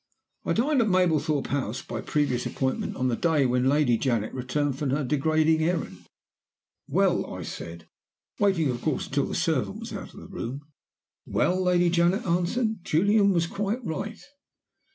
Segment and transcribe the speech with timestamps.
[0.45, 4.79] "I dined at Mablethorpe House, by previous appointment, on the day when Lady Janet returned
[4.79, 6.07] from her degrading errand.
[6.87, 7.87] "'Well?' I said,
[8.39, 10.61] waiting, of course, until the servant was out of the room.
[11.27, 14.17] "'Well,' Lady Janet answered, 'Julian was quite right.